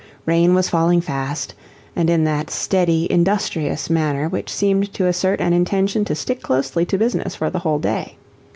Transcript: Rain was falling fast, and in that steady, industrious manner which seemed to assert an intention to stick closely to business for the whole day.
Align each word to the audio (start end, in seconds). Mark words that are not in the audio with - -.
Rain 0.25 0.55
was 0.55 0.67
falling 0.67 0.99
fast, 0.99 1.53
and 1.95 2.09
in 2.09 2.23
that 2.23 2.49
steady, 2.49 3.05
industrious 3.11 3.87
manner 3.87 4.27
which 4.27 4.49
seemed 4.49 4.91
to 4.95 5.05
assert 5.05 5.39
an 5.39 5.53
intention 5.53 6.03
to 6.05 6.15
stick 6.15 6.41
closely 6.41 6.87
to 6.87 6.97
business 6.97 7.35
for 7.35 7.51
the 7.51 7.59
whole 7.59 7.77
day. 7.77 8.17